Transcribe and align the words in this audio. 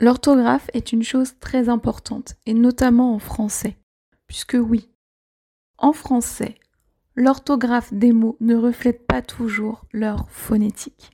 L'orthographe 0.00 0.70
est 0.74 0.92
une 0.92 1.02
chose 1.02 1.34
très 1.40 1.68
importante, 1.68 2.36
et 2.46 2.54
notamment 2.54 3.14
en 3.14 3.18
français, 3.18 3.76
puisque 4.28 4.56
oui, 4.58 4.88
en 5.76 5.92
français, 5.92 6.54
l'orthographe 7.16 7.92
des 7.92 8.12
mots 8.12 8.36
ne 8.40 8.54
reflète 8.54 9.06
pas 9.06 9.22
toujours 9.22 9.84
leur 9.92 10.30
phonétique. 10.30 11.10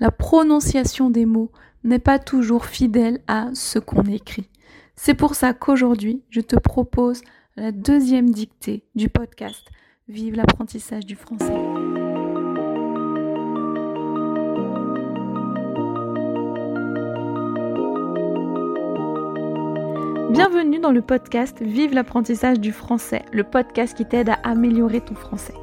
La 0.00 0.10
prononciation 0.10 1.10
des 1.10 1.26
mots 1.26 1.52
n'est 1.84 2.00
pas 2.00 2.18
toujours 2.18 2.66
fidèle 2.66 3.20
à 3.28 3.50
ce 3.54 3.78
qu'on 3.78 4.02
écrit. 4.02 4.48
C'est 4.96 5.14
pour 5.14 5.36
ça 5.36 5.54
qu'aujourd'hui, 5.54 6.22
je 6.30 6.40
te 6.40 6.56
propose 6.56 7.22
la 7.56 7.70
deuxième 7.70 8.30
dictée 8.30 8.84
du 8.94 9.08
podcast 9.08 9.62
Vive 10.08 10.34
l'apprentissage 10.34 11.06
du 11.06 11.16
français. 11.16 12.03
Bienvenue 20.34 20.80
dans 20.80 20.90
le 20.90 21.00
podcast 21.00 21.62
Vive 21.62 21.94
l'apprentissage 21.94 22.58
du 22.58 22.72
français, 22.72 23.22
le 23.30 23.44
podcast 23.44 23.96
qui 23.96 24.04
t'aide 24.04 24.30
à 24.30 24.40
améliorer 24.42 25.00
ton 25.00 25.14
français. 25.14 25.54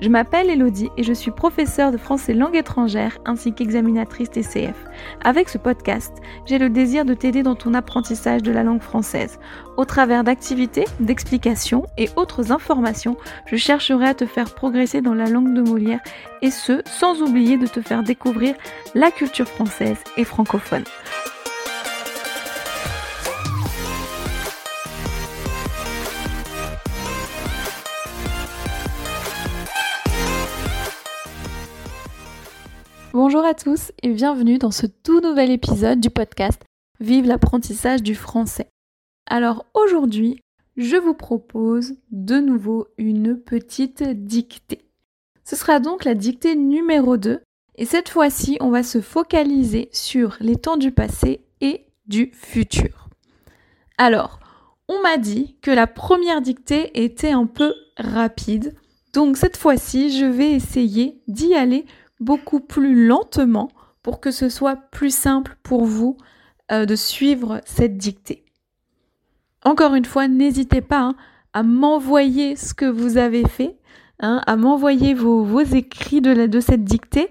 Je 0.00 0.08
m'appelle 0.08 0.48
Elodie 0.48 0.88
et 0.96 1.02
je 1.02 1.12
suis 1.12 1.30
professeure 1.30 1.92
de 1.92 1.98
français 1.98 2.32
langue 2.32 2.56
étrangère 2.56 3.18
ainsi 3.26 3.52
qu'examinatrice 3.52 4.30
TCF. 4.30 4.76
Avec 5.22 5.50
ce 5.50 5.58
podcast, 5.58 6.14
j'ai 6.46 6.56
le 6.56 6.70
désir 6.70 7.04
de 7.04 7.12
t'aider 7.12 7.42
dans 7.42 7.54
ton 7.54 7.74
apprentissage 7.74 8.42
de 8.42 8.50
la 8.50 8.62
langue 8.62 8.80
française. 8.80 9.38
Au 9.76 9.84
travers 9.84 10.24
d'activités, 10.24 10.86
d'explications 11.00 11.84
et 11.98 12.08
autres 12.16 12.50
informations, 12.50 13.18
je 13.44 13.56
chercherai 13.56 14.06
à 14.06 14.14
te 14.14 14.24
faire 14.24 14.54
progresser 14.54 15.02
dans 15.02 15.14
la 15.14 15.26
langue 15.26 15.52
de 15.52 15.60
Molière 15.60 16.00
et 16.40 16.50
ce, 16.50 16.80
sans 16.86 17.20
oublier 17.20 17.58
de 17.58 17.66
te 17.66 17.82
faire 17.82 18.02
découvrir 18.02 18.54
la 18.94 19.10
culture 19.10 19.48
française 19.48 19.98
et 20.16 20.24
francophone. 20.24 20.84
Bonjour 33.34 33.50
à 33.50 33.54
tous 33.54 33.90
et 34.04 34.10
bienvenue 34.10 34.58
dans 34.58 34.70
ce 34.70 34.86
tout 34.86 35.20
nouvel 35.20 35.50
épisode 35.50 35.98
du 35.98 36.08
podcast 36.08 36.62
Vive 37.00 37.26
l'apprentissage 37.26 38.00
du 38.00 38.14
français. 38.14 38.68
Alors 39.26 39.66
aujourd'hui, 39.74 40.40
je 40.76 40.96
vous 40.96 41.14
propose 41.14 41.96
de 42.12 42.36
nouveau 42.36 42.86
une 42.96 43.36
petite 43.36 44.04
dictée. 44.04 44.84
Ce 45.42 45.56
sera 45.56 45.80
donc 45.80 46.04
la 46.04 46.14
dictée 46.14 46.54
numéro 46.54 47.16
2 47.16 47.40
et 47.74 47.84
cette 47.84 48.08
fois-ci, 48.08 48.56
on 48.60 48.70
va 48.70 48.84
se 48.84 49.00
focaliser 49.00 49.88
sur 49.90 50.36
les 50.38 50.54
temps 50.54 50.76
du 50.76 50.92
passé 50.92 51.44
et 51.60 51.86
du 52.06 52.30
futur. 52.34 53.08
Alors, 53.98 54.38
on 54.86 55.02
m'a 55.02 55.16
dit 55.16 55.56
que 55.60 55.72
la 55.72 55.88
première 55.88 56.40
dictée 56.40 57.02
était 57.02 57.32
un 57.32 57.46
peu 57.46 57.74
rapide, 57.96 58.76
donc 59.12 59.36
cette 59.36 59.56
fois-ci, 59.56 60.16
je 60.16 60.24
vais 60.24 60.52
essayer 60.52 61.20
d'y 61.26 61.54
aller 61.56 61.84
beaucoup 62.20 62.60
plus 62.60 63.06
lentement 63.06 63.70
pour 64.02 64.20
que 64.20 64.30
ce 64.30 64.48
soit 64.48 64.76
plus 64.76 65.14
simple 65.14 65.56
pour 65.62 65.84
vous 65.84 66.16
euh, 66.70 66.86
de 66.86 66.94
suivre 66.94 67.60
cette 67.64 67.96
dictée. 67.96 68.44
Encore 69.64 69.94
une 69.94 70.04
fois, 70.04 70.28
n'hésitez 70.28 70.82
pas 70.82 71.00
hein, 71.00 71.16
à 71.52 71.62
m'envoyer 71.62 72.54
ce 72.54 72.74
que 72.74 72.84
vous 72.84 73.16
avez 73.16 73.48
fait, 73.48 73.76
hein, 74.20 74.42
à 74.46 74.56
m'envoyer 74.56 75.14
vos, 75.14 75.60
écrits 75.60 76.20
de, 76.20 76.60
cette 76.60 76.84
dictée 76.84 77.28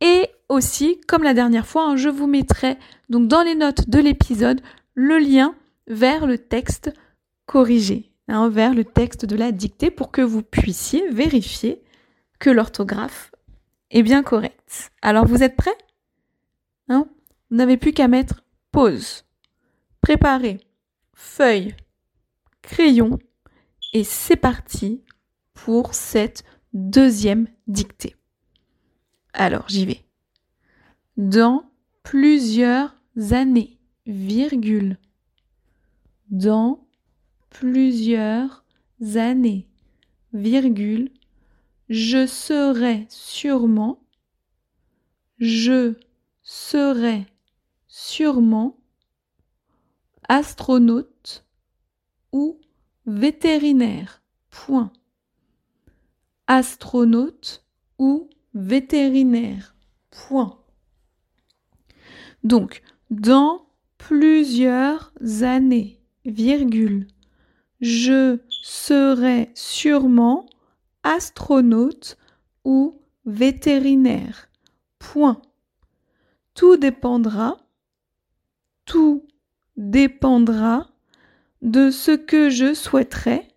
et 0.00 0.28
aussi, 0.48 1.00
comme 1.08 1.22
la 1.22 1.34
dernière 1.34 1.66
fois, 1.66 1.88
hein, 1.88 1.96
je 1.96 2.08
vous 2.08 2.26
mettrai 2.26 2.76
donc 3.08 3.28
dans 3.28 3.42
les 3.42 3.54
notes 3.54 3.88
de 3.88 3.98
l'épisode 3.98 4.60
le 4.94 5.18
lien 5.18 5.54
vers 5.86 6.26
le 6.26 6.38
texte 6.38 6.92
corrigé, 7.46 8.12
vers 8.28 8.74
le 8.74 8.84
texte 8.84 9.24
de 9.24 9.36
la 9.36 9.52
dictée 9.52 9.90
pour 9.90 10.10
que 10.10 10.22
vous 10.22 10.42
puissiez 10.42 11.08
vérifier 11.08 11.82
que 12.38 12.50
l'orthographe 12.50 13.32
est 13.90 14.02
bien 14.02 14.22
correct. 14.22 14.92
Alors 15.02 15.26
vous 15.26 15.42
êtes 15.42 15.56
prêts? 15.56 15.76
Hein? 16.88 17.08
Vous 17.50 17.56
n'avez 17.56 17.76
plus 17.76 17.92
qu'à 17.92 18.08
mettre 18.08 18.44
pause, 18.72 19.24
préparer, 20.00 20.60
feuille, 21.14 21.74
crayon 22.62 23.18
et 23.92 24.04
c'est 24.04 24.36
parti 24.36 25.02
pour 25.54 25.94
cette 25.94 26.44
deuxième 26.72 27.48
dictée. 27.66 28.14
Alors 29.32 29.68
j'y 29.68 29.86
vais. 29.86 30.04
Dans 31.16 31.64
plusieurs 32.02 32.94
années, 33.30 33.78
virgule. 34.06 34.98
Dans 36.30 36.86
plusieurs 37.50 38.64
années, 39.16 39.68
virgule 40.32 41.10
je 41.90 42.24
serai 42.24 43.06
sûrement, 43.08 44.00
je 45.38 45.94
serai 46.40 47.26
sûrement 47.88 48.78
astronaute 50.28 51.44
ou 52.32 52.60
vétérinaire. 53.06 54.22
Point. 54.50 54.92
Astronaute 56.46 57.64
ou 57.98 58.30
vétérinaire. 58.54 59.74
Point. 60.10 60.60
Donc, 62.44 62.82
dans 63.10 63.66
plusieurs 63.98 65.12
années, 65.42 66.00
virgule, 66.24 67.08
je 67.80 68.38
serai 68.48 69.50
sûrement 69.54 70.46
astronaute 71.02 72.16
ou 72.64 73.00
vétérinaire. 73.24 74.48
Point. 74.98 75.40
Tout 76.54 76.76
dépendra, 76.76 77.56
tout 78.84 79.26
dépendra 79.76 80.88
de 81.62 81.90
ce 81.90 82.12
que 82.12 82.50
je 82.50 82.74
souhaiterais, 82.74 83.48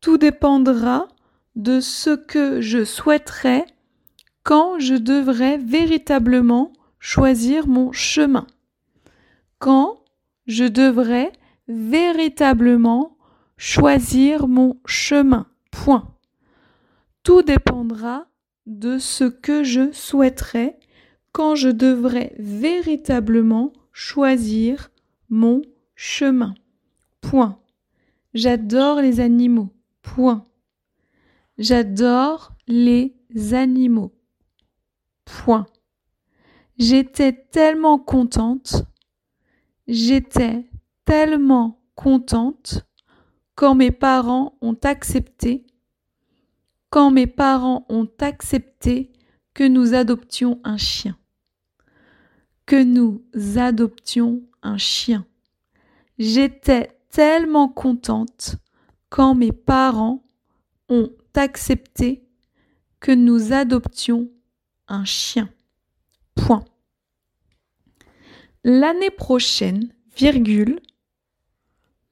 tout 0.00 0.18
dépendra 0.18 1.08
de 1.54 1.80
ce 1.80 2.10
que 2.10 2.60
je 2.60 2.84
souhaiterais 2.84 3.66
quand 4.42 4.78
je 4.78 4.94
devrais 4.94 5.58
véritablement 5.58 6.72
choisir 6.98 7.66
mon 7.66 7.92
chemin. 7.92 8.46
Quand 9.58 10.04
je 10.46 10.64
devrais 10.64 11.32
véritablement 11.68 13.16
choisir 13.56 14.48
mon 14.48 14.80
chemin. 14.86 15.46
Point. 15.70 16.17
Tout 17.22 17.42
dépendra 17.42 18.26
de 18.66 18.98
ce 18.98 19.24
que 19.24 19.64
je 19.64 19.92
souhaiterais 19.92 20.78
quand 21.32 21.54
je 21.54 21.68
devrais 21.68 22.34
véritablement 22.38 23.72
choisir 23.92 24.90
mon 25.28 25.62
chemin. 25.94 26.54
Point. 27.20 27.60
J'adore 28.34 29.00
les 29.00 29.20
animaux. 29.20 29.72
Point. 30.02 30.46
J'adore 31.58 32.52
les 32.66 33.14
animaux. 33.52 34.14
Point. 35.24 35.66
J'étais 36.78 37.32
tellement 37.32 37.98
contente. 37.98 38.84
J'étais 39.88 40.66
tellement 41.04 41.80
contente 41.94 42.86
quand 43.54 43.74
mes 43.74 43.90
parents 43.90 44.56
ont 44.60 44.76
accepté 44.84 45.66
quand 46.90 47.10
mes 47.10 47.26
parents 47.26 47.86
ont 47.88 48.08
accepté 48.20 49.12
que 49.54 49.64
nous 49.64 49.94
adoptions 49.94 50.60
un 50.64 50.76
chien. 50.76 51.16
Que 52.66 52.82
nous 52.82 53.22
adoptions 53.56 54.42
un 54.62 54.78
chien. 54.78 55.26
J'étais 56.18 56.98
tellement 57.10 57.68
contente 57.68 58.56
quand 59.08 59.34
mes 59.34 59.52
parents 59.52 60.24
ont 60.88 61.10
accepté 61.34 62.24
que 63.00 63.12
nous 63.12 63.52
adoptions 63.52 64.30
un 64.88 65.04
chien. 65.04 65.48
Point. 66.34 66.64
L'année 68.64 69.10
prochaine, 69.10 69.92
virgule, 70.16 70.80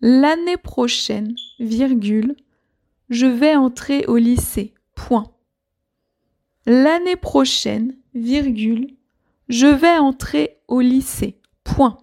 l'année 0.00 0.56
prochaine, 0.56 1.35
virgule, 1.59 2.37
je 3.09 3.27
vais 3.27 3.56
entrer 3.56 4.05
au 4.06 4.17
lycée. 4.17 4.75
L'année 6.67 7.15
prochaine, 7.17 7.97
virgule, 8.15 8.97
je 9.49 9.69
vais 9.69 9.97
entrer 9.99 10.59
au 10.67 10.81
lycée. 10.81 11.39
Point. 11.63 11.99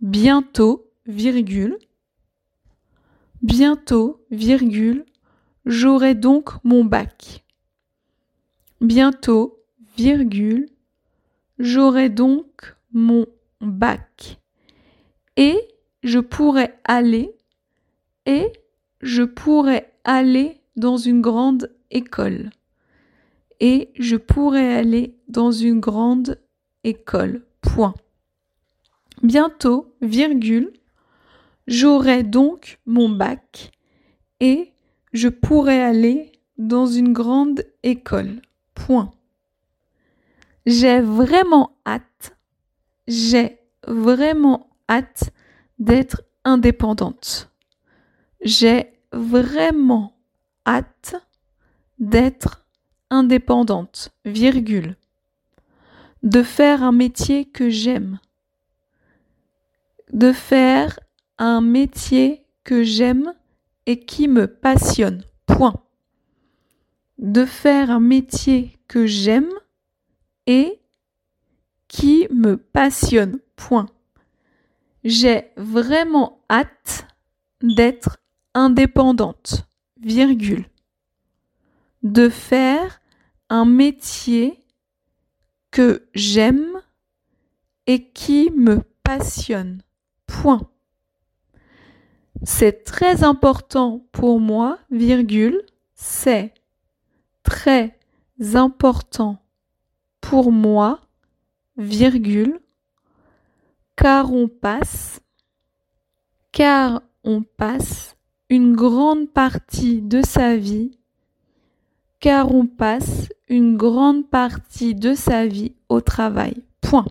Bientôt, 0.00 0.90
virgule. 1.06 1.76
Bientôt, 3.42 4.24
virgule, 4.30 5.04
j'aurai 5.66 6.14
donc 6.14 6.50
mon 6.62 6.84
bac. 6.84 7.44
Bientôt, 8.80 9.60
virgule, 9.96 10.68
j'aurai 11.58 12.08
donc 12.08 12.76
mon 12.92 13.26
bac. 13.60 14.38
et 15.36 15.56
je 16.02 16.18
pourrais 16.18 16.78
aller 16.84 17.34
et 18.26 18.52
je 19.00 19.22
pourrais 19.22 19.92
aller 20.04 20.60
dans 20.76 20.96
une 20.96 21.20
grande 21.20 21.72
école. 21.90 22.50
Et 23.60 23.90
je 23.98 24.16
pourrais 24.16 24.74
aller 24.74 25.16
dans 25.28 25.50
une 25.50 25.80
grande 25.80 26.40
école. 26.84 27.44
Point. 27.60 27.94
Bientôt, 29.22 29.94
virgule, 30.00 30.72
j'aurai 31.66 32.22
donc 32.22 32.78
mon 32.86 33.08
bac 33.08 33.72
et 34.40 34.72
je 35.12 35.28
pourrais 35.28 35.82
aller 35.82 36.32
dans 36.56 36.86
une 36.86 37.12
grande 37.12 37.64
école. 37.82 38.42
Point. 38.74 39.10
J'ai 40.66 41.00
vraiment 41.00 41.78
hâte, 41.86 42.36
j'ai 43.06 43.58
vraiment 43.86 44.70
hâte 44.88 45.30
d'être 45.78 46.22
indépendante. 46.44 47.50
J'ai 48.40 48.92
vraiment 49.12 50.12
hâte 50.66 51.16
d'être 51.98 52.67
indépendante, 53.10 54.10
virgule. 54.24 54.96
De 56.22 56.42
faire 56.42 56.82
un 56.82 56.92
métier 56.92 57.44
que 57.44 57.70
j'aime. 57.70 58.18
De 60.12 60.32
faire 60.32 60.98
un 61.38 61.60
métier 61.60 62.44
que 62.64 62.82
j'aime 62.82 63.34
et 63.86 64.00
qui 64.00 64.28
me 64.28 64.46
passionne. 64.46 65.24
Point. 65.46 65.82
De 67.18 67.44
faire 67.44 67.90
un 67.90 68.00
métier 68.00 68.78
que 68.88 69.06
j'aime 69.06 69.50
et 70.46 70.80
qui 71.88 72.26
me 72.32 72.56
passionne. 72.56 73.38
Point. 73.56 73.86
J'ai 75.04 75.50
vraiment 75.56 76.44
hâte 76.50 77.06
d'être 77.62 78.18
indépendante, 78.54 79.66
virgule. 80.00 80.66
De 82.02 82.28
faire 82.28 83.00
un 83.48 83.64
métier 83.64 84.64
que 85.70 86.08
j'aime 86.14 86.80
et 87.86 88.10
qui 88.10 88.50
me 88.50 88.82
passionne. 89.02 89.82
Point. 90.26 90.68
C'est 92.44 92.84
très 92.84 93.24
important 93.24 94.06
pour 94.12 94.38
moi, 94.38 94.78
virgule, 94.90 95.62
c'est 95.94 96.54
très 97.42 97.98
important 98.54 99.42
pour 100.20 100.52
moi, 100.52 101.00
virgule, 101.76 102.60
car 103.96 104.32
on 104.32 104.46
passe, 104.46 105.20
car 106.52 107.02
on 107.24 107.42
passe 107.42 108.16
une 108.50 108.76
grande 108.76 109.28
partie 109.30 110.00
de 110.00 110.22
sa 110.24 110.56
vie, 110.56 110.97
car 112.20 112.52
on 112.52 112.66
passe 112.66 113.28
une 113.48 113.76
grande 113.76 114.28
partie 114.28 114.94
de 114.94 115.14
sa 115.14 115.46
vie 115.46 115.72
au 115.88 116.00
travail. 116.00 116.62
Point. 116.80 117.06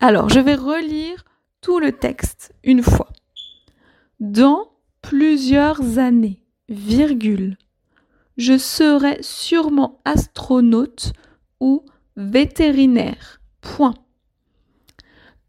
Alors, 0.00 0.28
je 0.28 0.40
vais 0.40 0.54
relire 0.54 1.24
tout 1.60 1.78
le 1.78 1.92
texte 1.92 2.54
une 2.62 2.82
fois. 2.82 3.08
Dans 4.20 4.70
plusieurs 5.02 5.98
années, 5.98 6.42
virgule, 6.68 7.56
je 8.36 8.58
serai 8.58 9.18
sûrement 9.22 10.00
astronaute 10.04 11.12
ou 11.60 11.84
vétérinaire. 12.16 13.40
Point. 13.60 13.94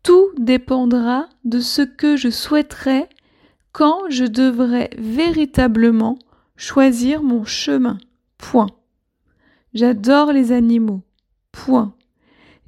Tout 0.04 0.30
dépendra 0.38 1.28
de 1.44 1.60
ce 1.60 1.82
que 1.82 2.16
je 2.16 2.30
souhaiterais 2.30 3.10
quand 3.74 4.10
je 4.10 4.24
devrais 4.24 4.90
véritablement 4.98 6.18
choisir 6.56 7.22
mon 7.22 7.44
chemin. 7.46 7.98
Point. 8.38 8.70
J'adore 9.74 10.32
les 10.32 10.52
animaux. 10.52 11.02
Point. 11.52 11.94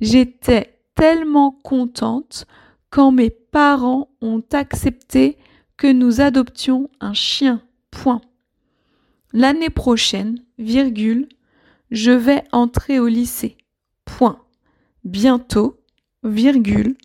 J'étais 0.01 0.79
tellement 0.95 1.51
contente 1.51 2.45
quand 2.89 3.11
mes 3.11 3.29
parents 3.29 4.09
ont 4.21 4.43
accepté 4.51 5.37
que 5.77 5.87
nous 5.87 6.21
adoptions 6.21 6.89
un 6.99 7.13
chien. 7.13 7.61
Point. 7.91 8.21
L'année 9.31 9.69
prochaine, 9.69 10.39
virgule, 10.57 11.29
je 11.91 12.11
vais 12.11 12.43
entrer 12.51 12.99
au 12.99 13.07
lycée. 13.07 13.57
Point. 14.05 14.39
Bientôt, 15.03 15.79
virgule, 16.23 16.97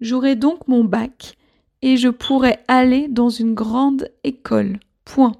j'aurai 0.00 0.36
donc 0.36 0.68
mon 0.68 0.84
bac 0.84 1.36
et 1.82 1.96
je 1.96 2.08
pourrai 2.08 2.58
aller 2.68 3.08
dans 3.08 3.28
une 3.28 3.54
grande 3.54 4.08
école. 4.22 4.78
Point. 5.04 5.32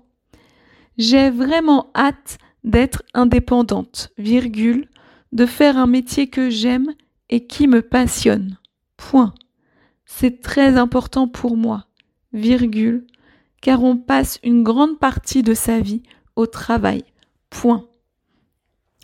J'ai 0.99 1.31
vraiment 1.31 1.91
hâte 1.95 2.39
d'être 2.65 3.03
indépendante, 3.15 4.11
virgule, 4.19 4.89
de 5.33 5.47
faire 5.47 5.77
un 5.77 5.87
métier 5.87 6.29
que 6.29 6.51
j'aime 6.51 6.95
et 7.31 7.47
qui 7.47 7.69
me 7.69 7.83
passionne. 7.83 8.59
Point. 8.97 9.35
C'est 10.07 10.41
très 10.41 10.77
important 10.77 11.29
pour 11.29 11.57
moi 11.57 11.87
virgule, 12.35 13.07
car 13.63 13.83
on 13.83 13.97
passe 13.97 14.39
une 14.43 14.63
grande 14.63 14.99
partie 14.99 15.43
de 15.43 15.55
sa 15.55 15.81
vie 15.81 16.03
au 16.37 16.47
travail. 16.47 17.05
Point. 17.49 17.87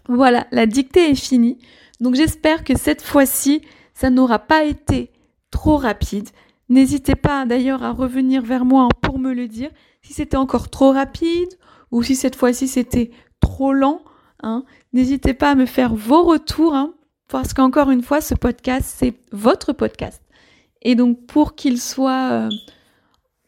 Voilà, 0.08 0.46
la 0.50 0.66
dictée 0.66 1.10
est 1.10 1.14
finie. 1.14 1.58
Donc 2.00 2.16
j'espère 2.16 2.64
que 2.64 2.76
cette 2.76 3.02
fois-ci, 3.02 3.62
ça 3.94 4.10
n'aura 4.10 4.40
pas 4.40 4.64
été 4.64 5.12
trop 5.50 5.76
rapide. 5.76 6.28
N'hésitez 6.68 7.14
pas 7.14 7.46
d'ailleurs 7.46 7.82
à 7.82 7.92
revenir 7.92 8.42
vers 8.42 8.64
moi 8.64 8.88
pour 9.00 9.18
me 9.18 9.32
le 9.32 9.48
dire 9.48 9.70
si 10.02 10.12
c'était 10.12 10.36
encore 10.36 10.68
trop 10.68 10.92
rapide 10.92 11.48
ou 11.90 12.02
si 12.02 12.16
cette 12.16 12.36
fois-ci 12.36 12.68
c'était 12.68 13.10
lent. 13.68 14.02
Hein. 14.42 14.64
N'hésitez 14.92 15.34
pas 15.34 15.50
à 15.50 15.54
me 15.54 15.66
faire 15.66 15.94
vos 15.94 16.22
retours 16.22 16.74
hein, 16.74 16.94
parce 17.28 17.52
qu'encore 17.54 17.90
une 17.90 18.02
fois, 18.02 18.20
ce 18.20 18.34
podcast, 18.34 18.92
c'est 18.96 19.14
votre 19.32 19.72
podcast. 19.72 20.22
Et 20.82 20.94
donc 20.94 21.26
pour 21.26 21.54
qu'il 21.54 21.80
soit... 21.80 22.30
Euh, 22.32 22.48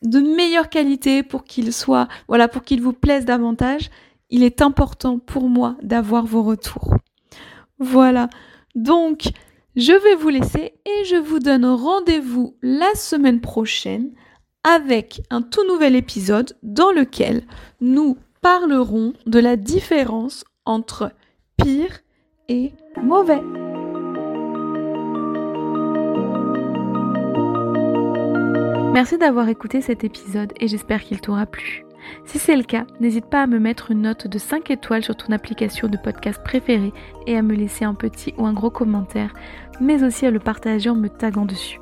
de 0.03 0.21
meilleure 0.21 0.69
qualité 0.69 1.23
pour 1.23 1.45
qu'il 1.45 1.73
soit, 1.73 2.09
voilà, 2.29 2.49
pour 2.49 2.63
qu'il 2.65 2.83
vous 2.83 2.93
plaise 2.93 3.25
davantage, 3.25 3.91
il 4.31 4.43
est 4.43 4.63
important 4.63 5.19
pour 5.19 5.49
moi 5.49 5.77
d'avoir 5.83 6.27
vos 6.27 6.43
retours. 6.43 6.95
Voilà. 7.79 8.29
Donc, 8.75 9.29
je 9.77 9.93
vais 9.93 10.15
vous 10.15 10.29
laisser 10.29 10.75
et 10.85 11.05
je 11.05 11.17
vous 11.17 11.39
donne 11.39 11.65
rendez-vous 11.65 12.57
la 12.63 12.95
semaine 12.95 13.41
prochaine 13.41 14.11
avec 14.65 15.23
un 15.31 15.43
tout 15.43 15.67
nouvel 15.67 15.97
épisode 15.97 16.57
dans 16.63 16.93
lequel 16.93 17.43
nous 17.81 18.17
parlerons 18.43 19.13
de 19.25 19.39
la 19.39 19.57
différence 19.57 20.45
entre 20.67 21.13
pire 21.57 22.01
et 22.49 22.73
mauvais. 23.01 23.41
Merci 28.93 29.17
d'avoir 29.17 29.49
écouté 29.49 29.81
cet 29.81 30.05
épisode 30.05 30.53
et 30.61 30.69
j'espère 30.69 31.03
qu'il 31.03 31.21
t'aura 31.21 31.47
plu. 31.47 31.85
Si 32.25 32.39
c'est 32.39 32.57
le 32.57 32.65
cas, 32.65 32.85
n'hésite 32.99 33.27
pas 33.27 33.43
à 33.43 33.47
me 33.47 33.61
mettre 33.61 33.93
une 33.93 34.03
note 34.03 34.27
de 34.27 34.39
5 34.39 34.71
étoiles 34.73 35.05
sur 35.05 35.17
ton 35.17 35.33
application 35.33 35.87
de 35.89 35.97
podcast 35.97 36.43
préférée 36.43 36.93
et 37.29 37.37
à 37.37 37.43
me 37.43 37.55
laisser 37.55 37.85
un 37.85 37.95
petit 37.95 38.35
ou 38.39 38.47
un 38.47 38.53
gros 38.53 38.71
commentaire, 38.71 39.33
mais 39.81 40.03
aussi 40.03 40.27
à 40.27 40.33
le 40.33 40.41
partager 40.41 40.91
en 40.91 40.97
me 40.97 41.09
taguant 41.09 41.47
dessus. 41.47 41.82